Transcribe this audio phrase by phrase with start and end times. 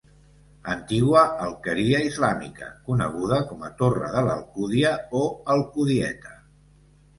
[0.75, 5.25] Antiga alqueria islàmica, coneguda com a Torre de l'Alcúdia o
[5.59, 6.37] Alcudieta.